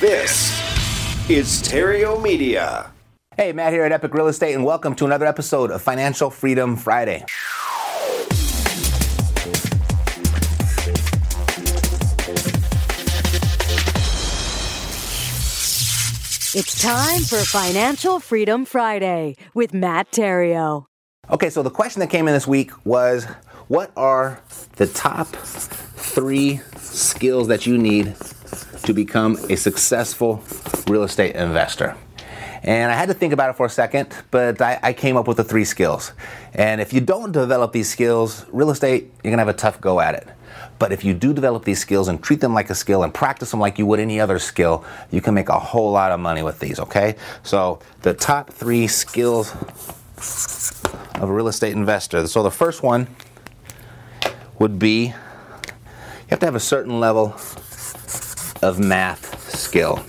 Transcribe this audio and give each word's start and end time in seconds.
This 0.00 0.50
is 1.28 1.60
Theriault 1.60 2.22
Media. 2.22 2.90
Hey, 3.36 3.52
Matt 3.52 3.74
here 3.74 3.84
at 3.84 3.92
Epic 3.92 4.14
Real 4.14 4.28
Estate, 4.28 4.54
and 4.54 4.64
welcome 4.64 4.94
to 4.94 5.04
another 5.04 5.26
episode 5.26 5.70
of 5.70 5.82
Financial 5.82 6.30
Freedom 6.30 6.74
Friday. 6.74 7.22
It's 16.54 16.80
time 16.80 17.20
for 17.20 17.44
Financial 17.44 18.20
Freedom 18.20 18.64
Friday 18.64 19.36
with 19.52 19.74
Matt 19.74 20.10
Theriault. 20.12 20.86
Okay, 21.28 21.50
so 21.50 21.62
the 21.62 21.68
question 21.68 22.00
that 22.00 22.08
came 22.08 22.26
in 22.26 22.32
this 22.32 22.46
week 22.46 22.70
was 22.86 23.26
what 23.68 23.92
are 23.98 24.40
the 24.76 24.86
top 24.86 25.26
three 25.26 26.62
skills 26.78 27.48
that 27.48 27.66
you 27.66 27.76
need 27.76 28.16
to 28.84 28.92
become 28.92 29.36
a 29.48 29.56
successful 29.56 30.42
real 30.86 31.02
estate 31.02 31.34
investor? 31.36 31.96
And 32.62 32.92
I 32.92 32.94
had 32.94 33.08
to 33.08 33.14
think 33.14 33.32
about 33.32 33.50
it 33.50 33.56
for 33.56 33.66
a 33.66 33.70
second, 33.70 34.14
but 34.30 34.60
I, 34.60 34.78
I, 34.82 34.92
came 34.92 35.16
up 35.16 35.26
with 35.26 35.38
the 35.38 35.44
three 35.44 35.64
skills. 35.64 36.12
And 36.52 36.80
if 36.80 36.92
you 36.92 37.00
don't 37.00 37.32
develop 37.32 37.72
these 37.72 37.88
skills, 37.88 38.44
real 38.52 38.70
estate, 38.70 39.10
you're 39.24 39.30
gonna 39.30 39.40
have 39.40 39.48
a 39.48 39.54
tough 39.54 39.80
go 39.80 39.98
at 39.98 40.14
it. 40.14 40.28
But 40.78 40.92
if 40.92 41.04
you 41.04 41.14
do 41.14 41.32
develop 41.32 41.64
these 41.64 41.78
skills 41.78 42.08
and 42.08 42.22
treat 42.22 42.40
them 42.40 42.52
like 42.52 42.70
a 42.70 42.74
skill 42.74 43.02
and 43.02 43.12
practice 43.12 43.50
them 43.50 43.60
like 43.60 43.78
you 43.78 43.86
would 43.86 44.00
any 44.00 44.20
other 44.20 44.38
skill, 44.38 44.84
you 45.10 45.20
can 45.20 45.34
make 45.34 45.48
a 45.48 45.58
whole 45.58 45.92
lot 45.92 46.12
of 46.12 46.20
money 46.20 46.42
with 46.42 46.58
these, 46.58 46.78
okay? 46.80 47.16
So 47.42 47.80
the 48.02 48.14
top 48.14 48.50
three 48.50 48.86
skills 48.86 49.54
of 51.14 51.28
a 51.28 51.32
real 51.32 51.48
estate 51.48 51.72
investor. 51.72 52.26
So 52.26 52.42
the 52.42 52.50
first 52.50 52.82
one 52.82 53.08
would 54.58 54.78
be 54.78 55.06
you 55.06 55.14
have 56.28 56.40
to 56.40 56.46
have 56.46 56.54
a 56.54 56.60
certain 56.60 57.00
level 57.00 57.36
of 58.62 58.78
math 58.78 59.50
skill. 59.50 60.04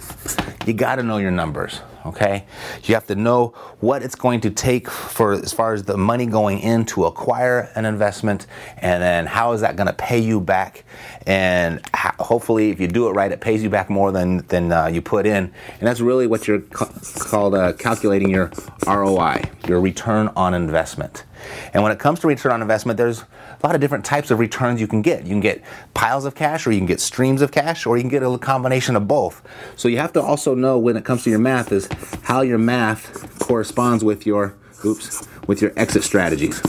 You 0.65 0.73
got 0.73 0.95
to 0.95 1.03
know 1.03 1.17
your 1.17 1.31
numbers 1.31 1.81
okay? 2.05 2.45
You 2.83 2.93
have 2.95 3.07
to 3.07 3.15
know 3.15 3.47
what 3.79 4.03
it's 4.03 4.15
going 4.15 4.41
to 4.41 4.51
take 4.51 4.89
for 4.89 5.33
as 5.33 5.53
far 5.53 5.73
as 5.73 5.83
the 5.83 5.97
money 5.97 6.25
going 6.25 6.59
in 6.59 6.85
to 6.87 7.05
acquire 7.05 7.71
an 7.75 7.85
investment 7.85 8.47
and 8.77 9.01
then 9.01 9.25
how 9.25 9.53
is 9.53 9.61
that 9.61 9.75
going 9.75 9.87
to 9.87 9.93
pay 9.93 10.19
you 10.19 10.39
back 10.39 10.83
and 11.27 11.81
hopefully 12.19 12.69
if 12.69 12.79
you 12.79 12.87
do 12.87 13.07
it 13.07 13.11
right 13.11 13.31
it 13.31 13.41
pays 13.41 13.61
you 13.63 13.69
back 13.69 13.89
more 13.89 14.11
than 14.11 14.37
than 14.47 14.71
uh, 14.71 14.87
you 14.87 15.01
put 15.01 15.25
in 15.25 15.51
and 15.79 15.87
that's 15.87 15.99
really 15.99 16.27
what 16.27 16.47
you're 16.47 16.61
ca- 16.61 16.91
called 17.19 17.55
uh, 17.55 17.73
calculating 17.73 18.29
your 18.29 18.51
ROI, 18.85 19.43
your 19.67 19.79
return 19.81 20.29
on 20.35 20.53
investment. 20.53 21.25
And 21.73 21.83
when 21.83 21.91
it 21.91 21.99
comes 21.99 22.19
to 22.21 22.27
return 22.27 22.51
on 22.51 22.61
investment, 22.61 22.97
there's 22.97 23.21
a 23.21 23.65
lot 23.65 23.75
of 23.75 23.81
different 23.81 24.05
types 24.05 24.31
of 24.31 24.39
returns 24.39 24.79
you 24.79 24.87
can 24.87 25.01
get. 25.01 25.23
You 25.23 25.29
can 25.29 25.39
get 25.39 25.63
piles 25.93 26.25
of 26.25 26.35
cash, 26.35 26.67
or 26.67 26.71
you 26.71 26.79
can 26.79 26.85
get 26.85 26.99
streams 26.99 27.41
of 27.41 27.51
cash, 27.51 27.85
or 27.85 27.97
you 27.97 28.03
can 28.03 28.09
get 28.09 28.23
a 28.23 28.37
combination 28.37 28.95
of 28.95 29.07
both. 29.07 29.41
So 29.75 29.87
you 29.87 29.97
have 29.97 30.13
to 30.13 30.21
also 30.21 30.55
know 30.55 30.77
when 30.77 30.97
it 30.97 31.05
comes 31.05 31.23
to 31.23 31.29
your 31.29 31.39
math 31.39 31.71
is 31.71 31.89
how 32.23 32.41
your 32.41 32.57
math 32.57 33.39
corresponds 33.39 34.03
with 34.03 34.25
your 34.25 34.55
oops 34.85 35.27
with 35.47 35.61
your 35.61 35.73
exit 35.75 36.03
strategies. 36.03 36.59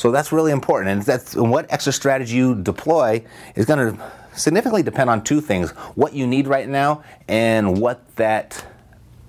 So 0.00 0.10
that's 0.10 0.32
really 0.32 0.50
important, 0.50 0.88
and 0.88 1.02
that's 1.02 1.34
and 1.34 1.50
what 1.50 1.70
extra 1.70 1.92
strategy 1.92 2.34
you 2.34 2.54
deploy 2.54 3.22
is 3.54 3.66
going 3.66 3.94
to 3.94 4.02
significantly 4.34 4.82
depend 4.82 5.10
on 5.10 5.22
two 5.22 5.42
things: 5.42 5.72
what 5.94 6.14
you 6.14 6.26
need 6.26 6.46
right 6.46 6.66
now 6.66 7.04
and 7.28 7.78
what 7.82 8.16
that 8.16 8.64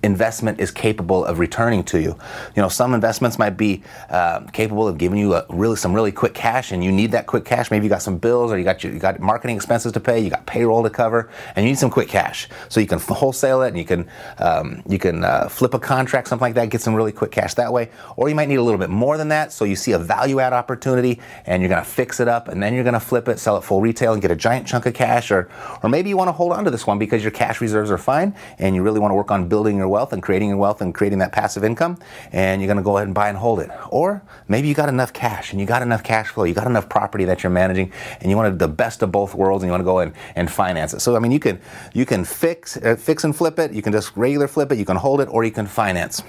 investment 0.02 0.60
is 0.60 0.70
capable 0.70 1.24
of 1.24 1.38
returning 1.38 1.84
to 1.84 2.00
you. 2.00 2.16
You 2.56 2.62
know, 2.62 2.68
some 2.68 2.94
investments 2.94 3.38
might 3.38 3.56
be 3.56 3.82
uh, 4.10 4.40
capable 4.52 4.88
of 4.88 4.98
giving 4.98 5.18
you 5.18 5.34
a 5.34 5.46
really 5.48 5.76
some 5.76 5.92
really 5.92 6.12
quick 6.12 6.34
cash, 6.34 6.72
and 6.72 6.82
you 6.82 6.90
need 6.90 7.12
that 7.12 7.26
quick 7.26 7.44
cash. 7.44 7.70
Maybe 7.70 7.86
you 7.86 7.90
got 7.90 8.02
some 8.02 8.18
bills, 8.18 8.52
or 8.52 8.58
you 8.58 8.64
got 8.64 8.82
your, 8.82 8.92
you 8.92 8.98
got 8.98 9.20
marketing 9.20 9.56
expenses 9.56 9.92
to 9.92 10.00
pay, 10.00 10.20
you 10.20 10.30
got 10.30 10.46
payroll 10.46 10.82
to 10.82 10.90
cover, 10.90 11.30
and 11.54 11.64
you 11.64 11.70
need 11.72 11.78
some 11.78 11.90
quick 11.90 12.08
cash. 12.08 12.48
So 12.68 12.80
you 12.80 12.86
can 12.86 12.98
wholesale 12.98 13.62
it, 13.62 13.68
and 13.68 13.78
you 13.78 13.84
can 13.84 14.08
um, 14.38 14.82
you 14.88 14.98
can 14.98 15.24
uh, 15.24 15.48
flip 15.48 15.74
a 15.74 15.78
contract, 15.78 16.28
something 16.28 16.44
like 16.44 16.54
that, 16.54 16.70
get 16.70 16.80
some 16.80 16.94
really 16.94 17.12
quick 17.12 17.30
cash 17.30 17.54
that 17.54 17.72
way. 17.72 17.90
Or 18.16 18.28
you 18.28 18.34
might 18.34 18.48
need 18.48 18.56
a 18.56 18.62
little 18.62 18.78
bit 18.78 18.90
more 18.90 19.16
than 19.16 19.28
that. 19.28 19.52
So 19.52 19.64
you 19.64 19.76
see 19.76 19.92
a 19.92 19.98
value 19.98 20.40
add 20.40 20.52
opportunity, 20.52 21.20
and 21.46 21.62
you're 21.62 21.68
going 21.68 21.82
to 21.82 21.88
fix 21.88 22.20
it 22.20 22.28
up, 22.28 22.48
and 22.48 22.62
then 22.62 22.74
you're 22.74 22.84
going 22.84 22.94
to 22.94 23.00
flip 23.00 23.28
it, 23.28 23.38
sell 23.38 23.56
it 23.56 23.62
full 23.62 23.80
retail, 23.80 24.12
and 24.12 24.22
get 24.22 24.30
a 24.30 24.36
giant 24.36 24.66
chunk 24.66 24.86
of 24.86 24.94
cash. 24.94 25.30
Or 25.30 25.48
or 25.82 25.88
maybe 25.88 26.08
you 26.08 26.16
want 26.16 26.28
to 26.28 26.32
hold 26.32 26.52
on 26.52 26.64
to 26.64 26.70
this 26.70 26.86
one 26.86 26.98
because 26.98 27.22
your 27.22 27.30
cash 27.30 27.60
reserves 27.60 27.90
are 27.90 27.98
fine, 27.98 28.34
and 28.58 28.74
you 28.74 28.82
really 28.82 29.00
want 29.00 29.12
to 29.12 29.16
work 29.16 29.30
on 29.30 29.48
building 29.48 29.76
your 29.76 29.91
wealth 29.92 30.12
and 30.12 30.22
creating 30.22 30.48
your 30.48 30.58
wealth 30.58 30.80
and 30.80 30.94
creating 30.94 31.20
that 31.20 31.32
passive 31.32 31.62
income, 31.62 31.98
and 32.32 32.60
you're 32.60 32.66
going 32.66 32.76
to 32.76 32.82
go 32.82 32.96
ahead 32.96 33.06
and 33.06 33.14
buy 33.14 33.28
and 33.28 33.38
hold 33.38 33.60
it. 33.60 33.70
Or 33.90 34.22
maybe 34.48 34.66
you 34.68 34.74
got 34.74 34.88
enough 34.88 35.12
cash 35.12 35.52
and 35.52 35.60
you 35.60 35.66
got 35.66 35.82
enough 35.82 36.02
cash 36.02 36.28
flow, 36.28 36.44
you 36.44 36.54
got 36.54 36.66
enough 36.66 36.88
property 36.88 37.24
that 37.26 37.42
you're 37.42 37.50
managing, 37.50 37.92
and 38.20 38.30
you 38.30 38.36
wanted 38.36 38.58
the 38.58 38.68
best 38.68 39.02
of 39.02 39.12
both 39.12 39.34
worlds, 39.34 39.62
and 39.62 39.68
you 39.68 39.72
want 39.72 39.82
to 39.82 39.84
go 39.84 40.00
and, 40.00 40.12
and 40.34 40.50
finance 40.50 40.94
it. 40.94 41.00
So 41.00 41.14
I 41.14 41.20
mean, 41.20 41.32
you 41.32 41.40
can 41.40 41.60
you 41.92 42.06
can 42.06 42.24
fix 42.24 42.76
uh, 42.78 42.96
fix 42.96 43.24
and 43.24 43.36
flip 43.36 43.58
it, 43.58 43.72
you 43.72 43.82
can 43.82 43.92
just 43.92 44.16
regular 44.16 44.48
flip 44.48 44.72
it, 44.72 44.78
you 44.78 44.84
can 44.84 44.96
hold 44.96 45.20
it, 45.20 45.28
or 45.28 45.44
you 45.44 45.52
can 45.52 45.66
finance. 45.66 46.22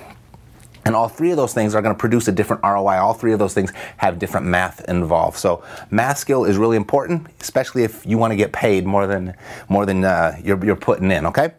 And 0.85 0.95
all 0.95 1.07
three 1.07 1.31
of 1.31 1.37
those 1.37 1.53
things 1.53 1.75
are 1.75 1.81
going 1.81 1.95
to 1.95 1.99
produce 1.99 2.27
a 2.27 2.31
different 2.31 2.61
ROI. 2.63 2.97
All 2.97 3.13
three 3.13 3.31
of 3.31 3.39
those 3.39 3.53
things 3.53 3.71
have 3.97 4.19
different 4.19 4.45
math 4.45 4.83
involved. 4.89 5.37
So 5.37 5.63
math 5.91 6.17
skill 6.17 6.43
is 6.43 6.57
really 6.57 6.75
important, 6.75 7.27
especially 7.39 7.83
if 7.83 8.05
you 8.05 8.17
want 8.17 8.31
to 8.31 8.35
get 8.35 8.51
paid 8.51 8.85
more 8.85 9.07
than 9.07 9.35
more 9.69 9.85
than 9.85 10.03
uh, 10.03 10.37
you're, 10.43 10.63
you're 10.63 10.75
putting 10.75 11.11
in. 11.11 11.25
Okay. 11.27 11.53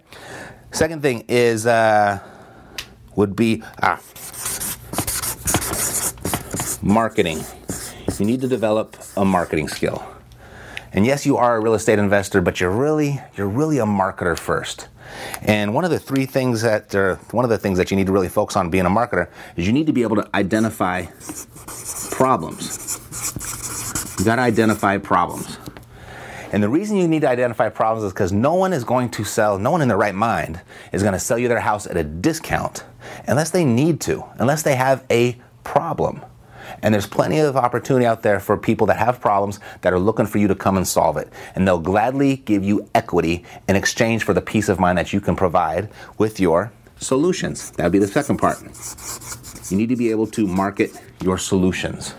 Second 0.75 1.03
thing 1.03 1.25
is 1.29 1.67
uh, 1.67 2.19
would 3.15 3.37
be 3.37 3.63
ah, 3.81 4.01
marketing. 6.83 7.45
You 8.19 8.27
need 8.27 8.41
to 8.41 8.49
develop 8.49 8.97
a 9.17 9.25
marketing 9.25 9.69
skill. 9.69 10.05
And 10.93 11.07
yes, 11.07 11.25
you 11.25 11.37
are 11.37 11.57
a 11.57 11.61
real 11.61 11.75
estate 11.75 12.01
investor, 12.01 12.41
but 12.41 12.61
you're 12.61 12.73
really 12.73 13.21
you're 13.37 13.47
really 13.47 13.79
a 13.79 13.85
marketer 13.85 14.37
first. 14.37 14.89
And 15.43 15.75
one 15.75 15.85
of 15.85 15.93
the 15.93 16.01
three 16.01 16.27
things 16.27 16.63
that 16.63 16.93
one 17.31 17.45
of 17.45 17.51
the 17.51 17.59
things 17.59 17.79
that 17.79 17.93
you 17.93 17.97
need 17.97 18.07
to 18.07 18.13
really 18.13 18.29
focus 18.29 18.57
on 18.57 18.69
being 18.69 18.85
a 18.85 18.91
marketer 18.91 19.29
is 19.55 19.69
you 19.69 19.73
need 19.73 19.87
to 19.87 19.93
be 19.93 20.03
able 20.03 20.17
to 20.17 20.29
identify 20.35 21.07
problems. 22.11 22.99
You 24.19 24.25
got 24.25 24.37
to 24.37 24.43
identify 24.43 24.99
problems. 24.99 25.57
And 26.55 26.63
the 26.63 26.69
reason 26.69 26.97
you 26.97 27.09
need 27.09 27.23
to 27.23 27.29
identify 27.29 27.69
problems 27.69 28.05
is 28.05 28.13
because 28.13 28.31
no 28.31 28.55
one 28.55 28.73
is 28.73 28.85
going 28.85 29.11
to 29.11 29.25
sell, 29.25 29.59
no 29.59 29.73
one 29.73 29.83
in 29.83 29.89
their 29.89 29.97
right 29.97 30.15
mind 30.15 30.61
is 30.93 31.03
going 31.03 31.13
to 31.13 31.19
sell 31.19 31.37
you 31.37 31.49
their 31.49 31.59
house 31.59 31.85
at 31.85 31.97
a 31.97 32.05
discount 32.05 32.85
unless 33.27 33.51
they 33.51 33.65
need 33.65 34.01
to, 34.03 34.25
unless 34.39 34.63
they 34.63 34.77
have 34.77 35.05
a 35.11 35.37
problem. 35.65 36.25
And 36.81 36.95
there's 36.95 37.09
plenty 37.09 37.41
of 37.41 37.57
opportunity 37.57 38.07
out 38.07 38.23
there 38.23 38.39
for 38.39 38.57
people 38.57 38.87
that 38.87 38.99
have 38.99 39.21
problems 39.21 39.59
that 39.81 39.93
are 39.93 39.99
looking 39.99 40.27
for 40.27 40.39
you 40.39 40.47
to 40.47 40.55
come 40.55 40.77
and 40.77 40.87
solve 40.87 41.17
it. 41.17 41.29
And 41.57 41.67
they'll 41.67 41.81
gladly 41.81 42.37
give 42.37 42.63
you 42.63 42.89
equity 42.95 43.45
in 43.69 43.75
exchange 43.75 44.23
for 44.23 44.33
the 44.33 44.41
peace 44.41 44.69
of 44.69 44.79
mind 44.79 44.97
that 44.97 45.13
you 45.13 45.21
can 45.21 45.35
provide 45.35 45.91
with 46.19 46.39
your 46.39 46.73
solutions. 47.01 47.73
That 47.73 47.83
would 47.83 47.93
be 47.93 47.99
the 47.99 48.07
second 48.07 48.37
part. 48.37 48.63
You 49.73 49.77
need 49.77 49.89
to 49.89 49.97
be 49.97 50.13
able 50.13 50.29
to 50.29 50.47
market 50.47 50.93
your 51.21 51.37
solutions. 51.37 52.15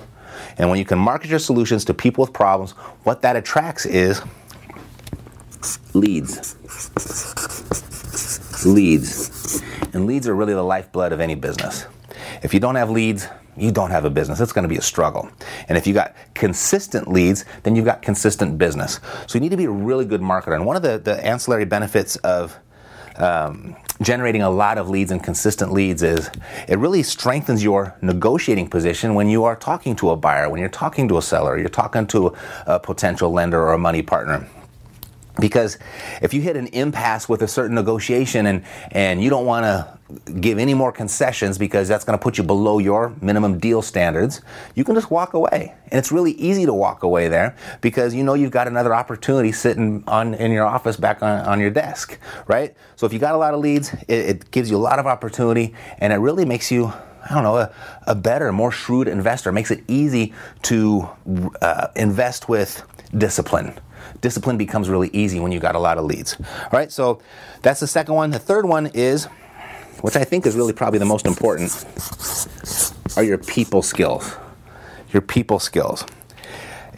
And 0.58 0.70
when 0.70 0.80
you 0.80 0.86
can 0.86 1.00
market 1.00 1.30
your 1.30 1.40
solutions 1.40 1.86
to 1.86 1.94
people 1.94 2.24
with 2.24 2.34
problems, 2.34 2.72
what 3.04 3.22
that 3.22 3.36
attracts 3.36 3.86
is 3.86 4.22
leads. 5.94 6.56
Leads. 8.66 9.62
And 9.94 10.06
leads 10.06 10.28
are 10.28 10.36
really 10.36 10.54
the 10.54 10.64
lifeblood 10.64 11.12
of 11.12 11.20
any 11.20 11.36
business. 11.36 11.86
If 12.42 12.54
you 12.54 12.60
don't 12.60 12.76
have 12.76 12.90
leads, 12.90 13.28
you 13.58 13.72
don't 13.72 13.92
have 13.92 14.06
a 14.06 14.10
business. 14.10 14.40
It's 14.40 14.52
going 14.52 14.64
to 14.64 14.70
be 14.70 14.78
a 14.78 14.82
struggle. 14.82 15.30
And 15.70 15.78
if 15.78 15.88
you 15.88 15.94
got 15.94 16.16
consistent 16.34 17.08
leads, 17.08 17.46
then 17.64 17.76
you've 17.76 17.86
got 17.86 18.02
consistent 18.02 18.58
business. 18.58 19.00
So 19.28 19.38
you 19.38 19.40
need 19.40 19.52
to 19.52 19.58
be 19.58 19.66
a 19.66 19.72
really 19.72 20.06
good 20.06 20.22
marketer. 20.22 20.56
And 20.56 20.66
one 20.66 20.76
of 20.76 20.82
the, 20.82 20.98
the 20.98 21.26
ancillary 21.26 21.66
benefits 21.66 22.18
of 22.18 22.58
um, 23.18 23.76
generating 24.02 24.42
a 24.42 24.50
lot 24.50 24.78
of 24.78 24.90
leads 24.90 25.12
and 25.12 25.24
consistent 25.24 25.72
leads 25.72 26.04
is 26.04 26.30
it 26.68 26.78
really 26.78 27.04
strengthens 27.04 27.64
your 27.64 27.96
negotiating 28.02 28.70
position 28.70 29.14
when 29.16 29.30
you 29.30 29.44
are 29.44 29.56
talking 29.56 29.96
to 29.96 30.10
a 30.10 30.16
buyer, 30.16 30.50
when 30.50 30.60
you're 30.60 30.70
talking 30.70 31.08
to 31.08 31.18
a 31.18 31.22
seller, 31.22 31.58
you're 31.58 31.70
talking 31.70 32.06
to 32.08 32.34
a 32.66 32.80
potential 32.80 33.32
lender 33.32 33.62
or 33.62 33.74
a 33.74 33.78
money 33.78 34.02
partner. 34.02 34.48
Because 35.40 35.78
if 36.22 36.34
you 36.34 36.42
hit 36.42 36.56
an 36.56 36.68
impasse 36.68 37.28
with 37.28 37.42
a 37.42 37.48
certain 37.48 37.76
negotiation 37.76 38.46
and, 38.46 38.64
and 38.92 39.24
you 39.24 39.30
don't 39.30 39.46
want 39.46 39.66
to 39.66 39.96
give 40.40 40.60
any 40.60 40.74
more 40.74 40.92
concessions 40.92 41.58
because 41.58 41.88
that's 41.88 42.04
going 42.04 42.18
to 42.18 42.22
put 42.22 42.38
you 42.38 42.44
below 42.44 42.78
your 42.80 43.14
minimum 43.22 43.58
deal 43.58 43.82
standards, 43.82 44.42
you 44.76 44.84
can 44.84 44.94
just 44.96 45.10
walk 45.10 45.34
away. 45.34 45.74
And 45.86 45.98
it's 45.98 46.12
really 46.12 46.34
easy 46.34 46.66
to 46.66 46.74
walk 46.74 47.04
away 47.04 47.28
there 47.28 47.56
because 47.82 48.14
you 48.14 48.24
know 48.24 48.36
you've 48.36 48.52
got 48.52 48.68
another 48.68 48.94
opportunity 48.94 49.52
sitting 49.52 50.04
on 50.08 50.36
in 50.36 50.52
your 50.52 50.66
office 50.66 50.96
back 50.96 51.24
on, 51.24 51.42
on 51.46 51.60
your 51.60 51.72
desk, 51.72 52.20
right? 52.48 52.76
So 52.96 53.06
if 53.06 53.14
you 53.14 53.20
got 53.20 53.34
a 53.34 53.38
lot 53.38 53.54
of 53.54 53.60
leads, 53.60 53.94
it, 53.94 54.30
it 54.30 54.52
gives 54.52 54.70
you 54.70 54.78
a 54.78 54.80
lot 54.80 55.00
of 55.00 55.08
opportunity 55.08 55.74
and 55.98 56.14
it 56.14 56.18
really 56.18 56.46
makes 56.46 56.72
you 56.72 56.94
I 57.28 57.34
don't 57.34 57.44
know, 57.44 57.58
a, 57.58 57.74
a, 58.06 58.14
better, 58.14 58.52
more 58.52 58.72
shrewd 58.72 59.08
investor. 59.08 59.52
Makes 59.52 59.72
it 59.72 59.84
easy 59.88 60.36
to 60.64 61.10
uh, 61.60 61.88
invest 61.96 62.48
with 62.48 62.84
discipline 63.18 63.74
discipline 64.22 64.58
becomes 64.58 64.90
really 64.90 65.10
easy 65.14 65.40
when 65.40 65.52
you 65.52 65.60
got 65.60 65.76
a 65.76 65.80
lot 65.80 65.98
of 65.98 66.06
leads. 66.06 66.36
All 66.40 66.70
right, 66.72 66.92
so 66.92 67.22
that's 67.62 67.80
the 67.80 67.88
second 67.88 68.16
one. 68.16 68.32
The 68.32 68.40
third 68.40 68.66
one 68.66 68.88
is, 68.88 69.26
which 70.02 70.16
I 70.16 70.24
think 70.24 70.46
is 70.46 70.56
really 70.56 70.74
probably 70.74 71.00
the 71.00 71.06
most 71.06 71.26
important, 71.26 71.86
are 73.18 73.24
your 73.24 73.38
people 73.38 73.82
skills. 73.82 74.36
Your 75.12 75.22
people 75.22 75.60
skills. 75.60 76.06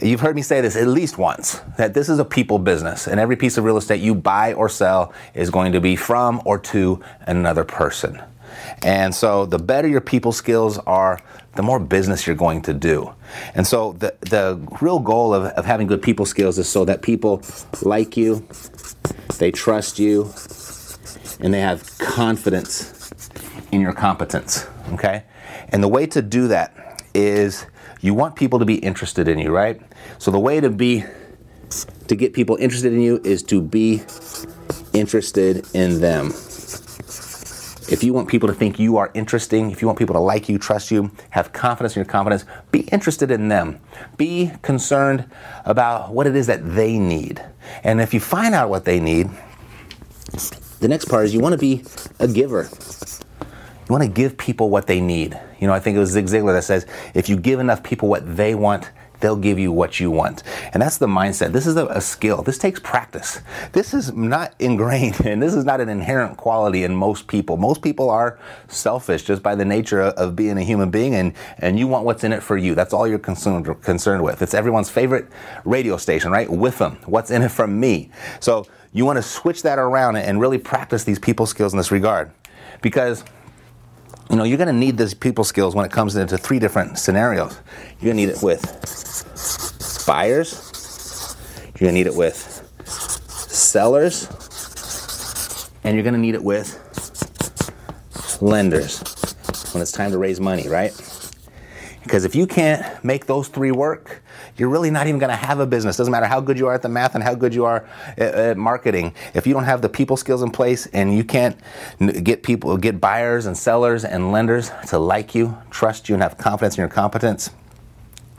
You've 0.00 0.20
heard 0.20 0.36
me 0.36 0.42
say 0.42 0.60
this 0.60 0.76
at 0.76 0.86
least 0.86 1.18
once 1.18 1.60
that 1.76 1.92
this 1.92 2.08
is 2.08 2.18
a 2.20 2.24
people 2.24 2.58
business, 2.58 3.08
and 3.08 3.18
every 3.18 3.36
piece 3.36 3.58
of 3.58 3.64
real 3.64 3.76
estate 3.76 4.00
you 4.00 4.14
buy 4.14 4.52
or 4.52 4.68
sell 4.68 5.12
is 5.34 5.50
going 5.50 5.72
to 5.72 5.80
be 5.80 5.96
from 5.96 6.40
or 6.44 6.58
to 6.58 7.02
another 7.26 7.64
person. 7.64 8.22
And 8.82 9.14
so 9.14 9.46
the 9.46 9.58
better 9.58 9.88
your 9.88 10.00
people 10.00 10.32
skills 10.32 10.78
are, 10.78 11.20
the 11.56 11.62
more 11.62 11.80
business 11.80 12.26
you're 12.26 12.36
going 12.36 12.62
to 12.62 12.74
do. 12.74 13.12
And 13.54 13.66
so 13.66 13.92
the, 13.92 14.14
the 14.20 14.60
real 14.80 15.00
goal 15.00 15.34
of, 15.34 15.44
of 15.44 15.64
having 15.64 15.86
good 15.86 16.02
people 16.02 16.26
skills 16.26 16.58
is 16.58 16.68
so 16.68 16.84
that 16.84 17.02
people 17.02 17.42
like 17.82 18.16
you, 18.16 18.46
they 19.38 19.50
trust 19.50 19.98
you, 19.98 20.32
and 21.40 21.52
they 21.52 21.60
have 21.60 21.98
confidence 21.98 23.10
in 23.72 23.80
your 23.80 23.92
competence. 23.92 24.66
Okay? 24.92 25.24
And 25.70 25.82
the 25.82 25.88
way 25.88 26.06
to 26.06 26.22
do 26.22 26.48
that 26.48 27.02
is 27.14 27.66
you 28.00 28.14
want 28.14 28.36
people 28.36 28.58
to 28.58 28.64
be 28.64 28.76
interested 28.76 29.28
in 29.28 29.38
you, 29.38 29.50
right? 29.50 29.80
So 30.18 30.30
the 30.30 30.38
way 30.38 30.60
to 30.60 30.70
be 30.70 31.04
to 32.06 32.16
get 32.16 32.32
people 32.32 32.56
interested 32.56 32.92
in 32.94 33.02
you 33.02 33.20
is 33.24 33.42
to 33.42 33.60
be 33.60 34.02
interested 34.94 35.66
in 35.74 36.00
them. 36.00 36.32
If 37.90 38.04
you 38.04 38.12
want 38.12 38.28
people 38.28 38.48
to 38.48 38.54
think 38.54 38.78
you 38.78 38.98
are 38.98 39.10
interesting, 39.14 39.70
if 39.70 39.80
you 39.80 39.88
want 39.88 39.98
people 39.98 40.14
to 40.14 40.20
like 40.20 40.48
you, 40.48 40.58
trust 40.58 40.90
you, 40.90 41.10
have 41.30 41.54
confidence 41.54 41.96
in 41.96 42.00
your 42.00 42.06
confidence, 42.06 42.44
be 42.70 42.80
interested 42.92 43.30
in 43.30 43.48
them. 43.48 43.80
Be 44.18 44.52
concerned 44.60 45.24
about 45.64 46.12
what 46.12 46.26
it 46.26 46.36
is 46.36 46.46
that 46.48 46.74
they 46.74 46.98
need. 46.98 47.42
And 47.82 48.00
if 48.00 48.12
you 48.12 48.20
find 48.20 48.54
out 48.54 48.68
what 48.68 48.84
they 48.84 49.00
need, 49.00 49.30
the 50.80 50.88
next 50.88 51.06
part 51.06 51.24
is 51.24 51.32
you 51.32 51.40
want 51.40 51.54
to 51.54 51.58
be 51.58 51.82
a 52.18 52.28
giver. 52.28 52.68
You 53.88 53.92
want 53.92 54.04
to 54.04 54.10
give 54.10 54.36
people 54.36 54.68
what 54.68 54.86
they 54.86 55.00
need. 55.00 55.40
You 55.58 55.66
know, 55.66 55.72
I 55.72 55.80
think 55.80 55.96
it 55.96 56.00
was 56.00 56.10
Zig 56.10 56.26
Ziglar 56.26 56.52
that 56.52 56.64
says, 56.64 56.86
if 57.14 57.30
you 57.30 57.36
give 57.36 57.58
enough 57.58 57.82
people 57.82 58.08
what 58.10 58.36
they 58.36 58.54
want, 58.54 58.90
they'll 59.20 59.36
give 59.36 59.58
you 59.58 59.72
what 59.72 60.00
you 60.00 60.10
want. 60.10 60.42
And 60.72 60.82
that's 60.82 60.98
the 60.98 61.06
mindset. 61.06 61.52
This 61.52 61.66
is 61.66 61.76
a, 61.76 61.86
a, 61.86 62.00
skill. 62.00 62.42
This 62.42 62.58
takes 62.58 62.80
practice. 62.80 63.40
This 63.72 63.94
is 63.94 64.12
not 64.12 64.54
ingrained 64.58 65.20
and 65.24 65.42
this 65.42 65.54
is 65.54 65.64
not 65.64 65.80
an 65.80 65.88
inherent 65.88 66.36
quality 66.36 66.84
in 66.84 66.94
most 66.94 67.26
people. 67.26 67.56
Most 67.56 67.82
people 67.82 68.10
are 68.10 68.38
selfish 68.68 69.24
just 69.24 69.42
by 69.42 69.54
the 69.54 69.64
nature 69.64 70.00
of, 70.00 70.14
of 70.14 70.36
being 70.36 70.58
a 70.58 70.62
human 70.62 70.90
being 70.90 71.14
and, 71.14 71.32
and 71.58 71.78
you 71.78 71.86
want 71.86 72.04
what's 72.04 72.24
in 72.24 72.32
it 72.32 72.42
for 72.42 72.56
you. 72.56 72.74
That's 72.74 72.92
all 72.92 73.06
you're 73.06 73.18
concerned, 73.18 73.82
concerned 73.82 74.22
with. 74.22 74.42
It's 74.42 74.54
everyone's 74.54 74.90
favorite 74.90 75.26
radio 75.64 75.96
station, 75.96 76.30
right? 76.30 76.50
With 76.50 76.78
them. 76.78 76.98
What's 77.06 77.30
in 77.30 77.42
it 77.42 77.50
for 77.50 77.66
me? 77.66 78.10
So 78.40 78.66
you 78.92 79.04
want 79.04 79.16
to 79.16 79.22
switch 79.22 79.62
that 79.62 79.78
around 79.78 80.16
and 80.16 80.40
really 80.40 80.58
practice 80.58 81.04
these 81.04 81.18
people 81.18 81.46
skills 81.46 81.72
in 81.72 81.76
this 81.76 81.90
regard. 81.90 82.30
Because 82.80 83.24
you 84.30 84.36
know, 84.36 84.44
you're 84.44 84.58
going 84.58 84.68
to 84.68 84.72
need 84.72 84.98
these 84.98 85.14
people 85.14 85.44
skills 85.44 85.74
when 85.74 85.84
it 85.86 85.92
comes 85.92 86.16
into 86.16 86.36
three 86.36 86.58
different 86.58 86.98
scenarios. 86.98 87.58
You're 88.00 88.12
going 88.12 88.16
to 88.16 88.26
need 88.26 88.28
it 88.28 88.42
with 88.42 90.04
buyers, 90.06 91.36
you're 91.64 91.90
going 91.90 91.94
to 91.94 91.98
need 91.98 92.06
it 92.06 92.14
with 92.14 92.36
sellers, 93.38 94.28
and 95.84 95.94
you're 95.94 96.02
going 96.02 96.14
to 96.14 96.20
need 96.20 96.34
it 96.34 96.44
with 96.44 96.84
lenders 98.42 99.00
when 99.72 99.82
it's 99.82 99.92
time 99.92 100.10
to 100.10 100.18
raise 100.18 100.40
money, 100.40 100.68
right? 100.68 100.92
Because 102.02 102.24
if 102.24 102.34
you 102.34 102.46
can't 102.46 103.02
make 103.04 103.26
those 103.26 103.48
three 103.48 103.70
work, 103.70 104.22
you're 104.58 104.68
really 104.68 104.90
not 104.90 105.06
even 105.06 105.18
going 105.18 105.30
to 105.30 105.36
have 105.36 105.60
a 105.60 105.66
business. 105.66 105.96
Doesn't 105.96 106.10
matter 106.10 106.26
how 106.26 106.40
good 106.40 106.58
you 106.58 106.66
are 106.66 106.74
at 106.74 106.82
the 106.82 106.88
math 106.88 107.14
and 107.14 107.22
how 107.22 107.34
good 107.34 107.54
you 107.54 107.64
are 107.64 107.88
at, 108.16 108.34
at, 108.34 108.56
marketing. 108.56 109.14
If 109.34 109.46
you 109.46 109.54
don't 109.54 109.64
have 109.64 109.82
the 109.82 109.88
people 109.88 110.16
skills 110.16 110.42
in 110.42 110.50
place 110.50 110.86
and 110.86 111.14
you 111.14 111.24
can't 111.24 111.56
get 112.24 112.42
people, 112.42 112.76
get 112.76 113.00
buyers 113.00 113.46
and 113.46 113.56
sellers 113.56 114.04
and 114.04 114.32
lenders 114.32 114.70
to 114.88 114.98
like 114.98 115.34
you, 115.34 115.56
trust 115.70 116.08
you, 116.08 116.14
and 116.14 116.22
have 116.22 116.36
confidence 116.36 116.76
in 116.76 116.82
your 116.82 116.88
competence, 116.88 117.50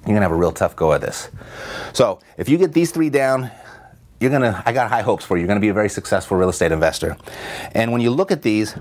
you're 0.01 0.07
going 0.07 0.18
to 0.18 0.24
have 0.24 0.31
a 0.31 0.36
real 0.36 0.51
tough 0.51 0.75
go 0.75 0.94
at 0.94 1.01
this. 1.01 1.30
So 1.94 2.19
if 2.38 2.50
you 2.50 2.57
get 2.57 2.74
these 2.74 2.92
three 2.92 3.10
down, 3.10 3.51
you're 4.19 4.31
gonna 4.31 4.62
i 4.66 4.71
got 4.71 4.89
high 4.89 5.01
hopes 5.01 5.25
for 5.25 5.38
you. 5.38 5.42
You're 5.42 5.48
gonna 5.48 5.60
be 5.60 5.69
a 5.69 5.74
very 5.74 5.89
successful 5.89 6.38
real 6.38 6.50
estate 6.50 6.71
investor. 6.71 7.18
And 7.74 7.92
when 7.92 8.01
you 8.01 8.12
look 8.12 8.31
at 8.31 8.42
these 8.42 8.75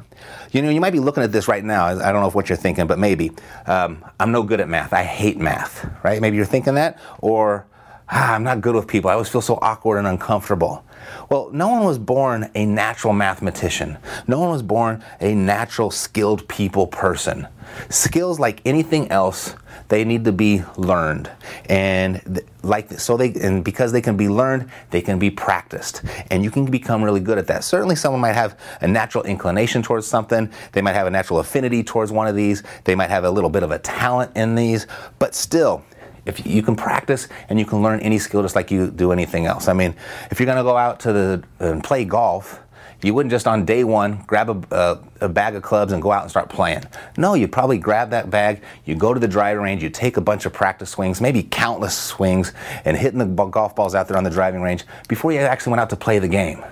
you 0.52 0.62
know 0.62 0.70
you 0.70 0.80
might 0.80 0.92
be 0.92 1.00
looking 1.00 1.22
at 1.22 1.32
this 1.32 1.46
right 1.48 1.64
now 1.64 1.86
i 1.86 2.12
don't 2.12 2.22
know 2.22 2.30
what 2.30 2.48
you're 2.48 2.56
thinking 2.56 2.86
but 2.86 2.98
maybe 2.98 3.32
um, 3.66 4.04
i'm 4.18 4.32
no 4.32 4.42
good 4.42 4.60
at 4.60 4.68
math. 4.68 4.92
I 4.92 5.02
hate 5.04 5.38
math 5.38 5.88
right? 6.02 6.20
Maybe 6.20 6.36
you're 6.36 6.46
thinking 6.46 6.74
that 6.74 6.98
or 7.20 7.66
ah, 8.10 8.34
i'm 8.34 8.42
not 8.42 8.60
good 8.60 8.74
with 8.74 8.86
people 8.86 9.10
i 9.10 9.12
always 9.14 9.28
feel 9.28 9.40
so 9.40 9.58
awkward 9.62 9.98
and 9.98 10.06
uncomfortable 10.06 10.84
well, 11.30 11.50
no 11.52 11.68
one 11.68 11.84
was 11.84 11.98
born 11.98 12.50
a 12.54 12.64
natural 12.64 13.12
mathematician. 13.12 13.98
No 14.26 14.40
one 14.40 14.50
was 14.50 14.62
born 14.62 15.04
a 15.20 15.34
natural 15.34 15.90
skilled 15.90 16.48
people 16.48 16.86
person. 16.86 17.46
Skills 17.90 18.40
like 18.40 18.62
anything 18.64 19.10
else, 19.10 19.54
they 19.88 20.04
need 20.04 20.24
to 20.24 20.32
be 20.32 20.62
learned. 20.76 21.30
And 21.68 22.40
like 22.62 22.92
so 22.92 23.16
they 23.16 23.32
and 23.34 23.62
because 23.62 23.92
they 23.92 24.00
can 24.00 24.16
be 24.16 24.28
learned, 24.28 24.70
they 24.90 25.02
can 25.02 25.18
be 25.18 25.30
practiced. 25.30 26.02
And 26.30 26.42
you 26.42 26.50
can 26.50 26.64
become 26.64 27.04
really 27.04 27.20
good 27.20 27.36
at 27.36 27.46
that. 27.48 27.62
Certainly 27.62 27.96
someone 27.96 28.22
might 28.22 28.32
have 28.32 28.58
a 28.80 28.88
natural 28.88 29.24
inclination 29.24 29.82
towards 29.82 30.06
something. 30.06 30.50
They 30.72 30.80
might 30.80 30.94
have 30.94 31.06
a 31.06 31.10
natural 31.10 31.40
affinity 31.40 31.84
towards 31.84 32.10
one 32.10 32.26
of 32.26 32.34
these. 32.34 32.62
They 32.84 32.94
might 32.94 33.10
have 33.10 33.24
a 33.24 33.30
little 33.30 33.50
bit 33.50 33.62
of 33.62 33.70
a 33.70 33.78
talent 33.78 34.34
in 34.34 34.54
these, 34.54 34.86
but 35.18 35.34
still 35.34 35.84
if 36.26 36.44
you 36.46 36.62
can 36.62 36.76
practice 36.76 37.28
and 37.48 37.58
you 37.58 37.64
can 37.64 37.82
learn 37.82 38.00
any 38.00 38.18
skill 38.18 38.42
just 38.42 38.56
like 38.56 38.70
you 38.70 38.90
do 38.90 39.12
anything 39.12 39.46
else. 39.46 39.68
I 39.68 39.72
mean, 39.72 39.94
if 40.30 40.38
you're 40.38 40.46
going 40.46 40.58
to 40.58 40.62
go 40.62 40.76
out 40.76 41.00
to 41.00 41.12
the 41.12 41.44
and 41.58 41.82
play 41.82 42.04
golf, 42.04 42.60
you 43.02 43.14
wouldn't 43.14 43.30
just 43.30 43.46
on 43.46 43.64
day 43.64 43.84
one 43.84 44.24
grab 44.26 44.50
a, 44.50 44.74
a, 44.74 45.26
a, 45.26 45.28
bag 45.28 45.54
of 45.54 45.62
clubs 45.62 45.92
and 45.92 46.02
go 46.02 46.10
out 46.10 46.22
and 46.22 46.30
start 46.30 46.48
playing. 46.48 46.82
No, 47.16 47.34
you'd 47.34 47.52
probably 47.52 47.78
grab 47.78 48.10
that 48.10 48.28
bag, 48.28 48.62
you 48.84 48.96
go 48.96 49.14
to 49.14 49.20
the 49.20 49.28
driving 49.28 49.62
range, 49.62 49.82
you 49.82 49.90
take 49.90 50.16
a 50.16 50.20
bunch 50.20 50.46
of 50.46 50.52
practice 50.52 50.90
swings, 50.90 51.20
maybe 51.20 51.44
countless 51.44 51.96
swings, 51.96 52.52
and 52.84 52.96
hitting 52.96 53.18
the 53.18 53.26
golf 53.26 53.76
balls 53.76 53.94
out 53.94 54.08
there 54.08 54.16
on 54.16 54.24
the 54.24 54.30
driving 54.30 54.62
range 54.62 54.84
before 55.06 55.32
you 55.32 55.38
actually 55.38 55.70
went 55.70 55.80
out 55.80 55.90
to 55.90 55.96
play 55.96 56.18
the 56.18 56.28
game. 56.28 56.64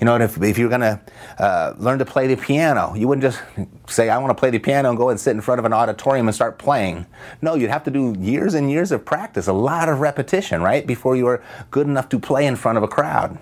You 0.00 0.04
know, 0.04 0.16
if, 0.16 0.40
if 0.40 0.58
you're 0.58 0.68
going 0.68 0.82
to 0.82 1.00
uh, 1.38 1.74
learn 1.76 1.98
to 1.98 2.04
play 2.04 2.28
the 2.28 2.36
piano, 2.36 2.94
you 2.94 3.08
wouldn't 3.08 3.22
just 3.22 3.40
say, 3.88 4.08
I 4.08 4.18
want 4.18 4.30
to 4.30 4.40
play 4.40 4.50
the 4.50 4.58
piano 4.58 4.90
and 4.90 4.98
go 4.98 5.08
and 5.08 5.18
sit 5.18 5.32
in 5.32 5.40
front 5.40 5.58
of 5.58 5.64
an 5.64 5.72
auditorium 5.72 6.28
and 6.28 6.34
start 6.34 6.58
playing. 6.58 7.06
No, 7.42 7.54
you'd 7.54 7.70
have 7.70 7.84
to 7.84 7.90
do 7.90 8.14
years 8.18 8.54
and 8.54 8.70
years 8.70 8.92
of 8.92 9.04
practice, 9.04 9.48
a 9.48 9.52
lot 9.52 9.88
of 9.88 10.00
repetition, 10.00 10.62
right, 10.62 10.86
before 10.86 11.16
you 11.16 11.24
were 11.24 11.42
good 11.70 11.86
enough 11.86 12.08
to 12.10 12.20
play 12.20 12.46
in 12.46 12.54
front 12.54 12.78
of 12.78 12.84
a 12.84 12.88
crowd. 12.88 13.38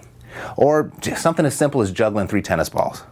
Or 0.57 0.93
something 1.17 1.47
as 1.47 1.55
simple 1.55 1.83
as 1.83 1.93
juggling 1.93 2.29
three 2.29 2.43
tennis 2.43 2.69
balls. 2.69 3.05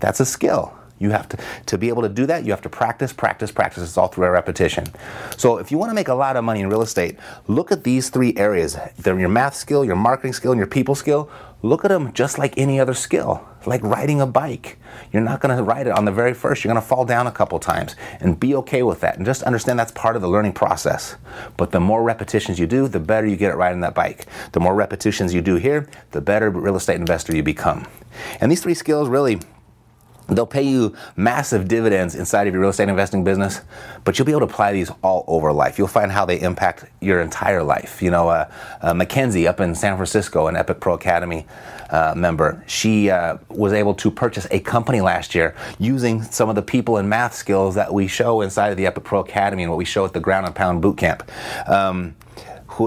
That's 0.00 0.20
a 0.20 0.26
skill. 0.26 0.76
You 1.00 1.10
have 1.10 1.28
to, 1.30 1.38
to 1.66 1.78
be 1.78 1.88
able 1.88 2.02
to 2.02 2.10
do 2.10 2.26
that, 2.26 2.44
you 2.44 2.50
have 2.50 2.60
to 2.60 2.68
practice, 2.68 3.10
practice, 3.10 3.50
practice. 3.50 3.82
It's 3.82 3.96
all 3.96 4.08
through 4.08 4.28
repetition. 4.28 4.84
So 5.38 5.56
if 5.56 5.72
you 5.72 5.78
want 5.78 5.90
to 5.90 5.94
make 5.94 6.08
a 6.08 6.14
lot 6.14 6.36
of 6.36 6.44
money 6.44 6.60
in 6.60 6.68
real 6.68 6.82
estate, 6.82 7.16
look 7.48 7.72
at 7.72 7.84
these 7.84 8.10
three 8.10 8.36
areas. 8.36 8.76
They're 8.98 9.18
your 9.18 9.30
math 9.30 9.54
skill, 9.54 9.82
your 9.82 9.96
marketing 9.96 10.34
skill, 10.34 10.52
and 10.52 10.58
your 10.58 10.66
people 10.66 10.94
skill. 10.94 11.30
Look 11.62 11.86
at 11.86 11.88
them 11.88 12.12
just 12.12 12.38
like 12.38 12.56
any 12.58 12.78
other 12.78 12.92
skill, 12.92 13.46
like 13.64 13.82
riding 13.82 14.20
a 14.20 14.26
bike. 14.26 14.78
You're 15.10 15.22
not 15.22 15.40
going 15.40 15.56
to 15.56 15.62
ride 15.62 15.86
it 15.86 15.92
on 15.92 16.04
the 16.04 16.12
very 16.12 16.34
first. 16.34 16.64
You're 16.64 16.72
going 16.72 16.82
to 16.82 16.86
fall 16.86 17.06
down 17.06 17.26
a 17.26 17.32
couple 17.32 17.58
times 17.58 17.96
and 18.20 18.38
be 18.38 18.54
okay 18.56 18.82
with 18.82 19.00
that. 19.00 19.16
And 19.16 19.24
just 19.24 19.42
understand 19.42 19.78
that's 19.78 19.92
part 19.92 20.16
of 20.16 20.22
the 20.22 20.28
learning 20.28 20.52
process. 20.52 21.16
But 21.56 21.70
the 21.70 21.80
more 21.80 22.02
repetitions 22.02 22.58
you 22.58 22.66
do, 22.66 22.88
the 22.88 23.00
better 23.00 23.26
you 23.26 23.36
get 23.36 23.50
at 23.50 23.56
riding 23.56 23.80
that 23.80 23.94
bike. 23.94 24.26
The 24.52 24.60
more 24.60 24.74
repetitions 24.74 25.32
you 25.32 25.40
do 25.40 25.56
here, 25.56 25.88
the 26.10 26.20
better 26.20 26.50
real 26.50 26.76
estate 26.76 26.96
investor 26.96 27.34
you 27.34 27.42
become. 27.42 27.86
And 28.40 28.50
these 28.50 28.62
three 28.62 28.74
skills 28.74 29.08
really 29.08 29.40
They'll 30.30 30.46
pay 30.46 30.62
you 30.62 30.94
massive 31.16 31.68
dividends 31.68 32.14
inside 32.14 32.46
of 32.46 32.54
your 32.54 32.60
real 32.60 32.70
estate 32.70 32.88
investing 32.88 33.24
business, 33.24 33.60
but 34.04 34.18
you'll 34.18 34.26
be 34.26 34.32
able 34.32 34.46
to 34.46 34.52
apply 34.52 34.72
these 34.72 34.90
all 35.02 35.24
over 35.26 35.52
life. 35.52 35.78
You'll 35.78 35.88
find 35.88 36.10
how 36.10 36.24
they 36.24 36.40
impact 36.40 36.84
your 37.00 37.20
entire 37.20 37.62
life. 37.62 38.00
You 38.02 38.10
know, 38.10 38.28
uh, 38.28 38.50
uh, 38.80 38.94
Mackenzie 38.94 39.46
up 39.46 39.60
in 39.60 39.74
San 39.74 39.96
Francisco, 39.96 40.46
an 40.46 40.56
Epic 40.56 40.80
Pro 40.80 40.94
Academy 40.94 41.46
uh, 41.90 42.14
member, 42.16 42.62
she 42.66 43.10
uh, 43.10 43.38
was 43.48 43.72
able 43.72 43.94
to 43.94 44.10
purchase 44.10 44.46
a 44.50 44.60
company 44.60 45.00
last 45.00 45.34
year 45.34 45.54
using 45.78 46.22
some 46.22 46.48
of 46.48 46.54
the 46.54 46.62
people 46.62 46.96
and 46.96 47.08
math 47.08 47.34
skills 47.34 47.74
that 47.74 47.92
we 47.92 48.06
show 48.06 48.40
inside 48.40 48.68
of 48.68 48.76
the 48.76 48.86
Epic 48.86 49.04
Pro 49.04 49.20
Academy 49.20 49.64
and 49.64 49.70
what 49.70 49.78
we 49.78 49.84
show 49.84 50.04
at 50.04 50.12
the 50.12 50.20
Ground 50.20 50.46
and 50.46 50.54
Pound 50.54 50.82
Boot 50.82 50.96
Camp. 50.96 51.28
Um, 51.66 52.14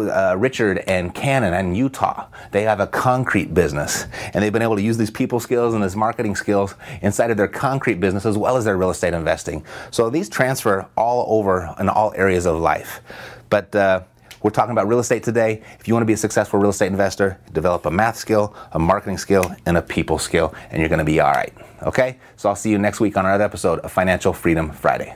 uh, 0.02 0.36
Richard 0.38 0.80
and 0.88 1.14
Cannon 1.14 1.54
and 1.54 1.76
Utah. 1.78 2.28
They 2.52 2.64
have 2.64 2.80
a 2.80 2.88
concrete 2.88 3.54
business, 3.54 4.06
and 4.34 4.44
they've 4.44 4.54
been 4.54 4.62
able 4.62 4.76
to 4.76 4.82
use 4.82 4.98
these 4.98 5.12
people 5.12 5.40
skills 5.40 5.74
and 5.74 5.84
these 5.84 5.96
marketing 5.96 6.36
skills 6.36 6.76
inside 7.02 7.32
of 7.32 7.38
their 7.38 7.48
concrete 7.48 8.00
business 8.00 8.26
as 8.26 8.38
well 8.38 8.58
as 8.58 8.66
their 8.66 8.78
real 8.78 8.90
estate 8.90 9.14
investing. 9.14 9.64
So 9.92 10.10
these 10.10 10.30
transfer 10.30 10.88
all 10.98 11.26
over 11.40 11.76
in 11.80 11.90
all 11.90 12.14
areas 12.16 12.46
of 12.46 12.60
life. 12.60 13.02
But 13.50 13.76
uh, 13.76 14.04
we're 14.44 14.52
talking 14.52 14.74
about 14.74 14.88
real 14.88 15.00
estate 15.00 15.24
today. 15.24 15.64
If 15.80 15.88
you 15.88 15.94
want 15.94 16.02
to 16.02 16.08
be 16.08 16.14
a 16.14 16.18
successful 16.18 16.60
real 16.60 16.72
estate 16.72 16.88
investor, 16.88 17.40
develop 17.54 17.86
a 17.86 17.92
math 17.92 18.18
skill, 18.18 18.54
a 18.74 18.80
marketing 18.80 19.18
skill, 19.18 19.56
and 19.66 19.78
a 19.78 19.82
people 19.82 20.20
skill, 20.20 20.54
and 20.70 20.80
you're 20.80 20.90
going 20.90 21.00
to 21.00 21.06
be 21.06 21.20
all 21.22 21.32
right. 21.32 21.54
Okay? 21.84 22.18
So 22.36 22.50
I'll 22.50 22.56
see 22.56 22.70
you 22.70 22.78
next 22.78 23.00
week 23.00 23.16
on 23.16 23.26
another 23.26 23.46
episode 23.46 23.80
of 23.80 23.92
Financial 23.92 24.34
Freedom 24.34 24.72
Friday. 24.72 25.16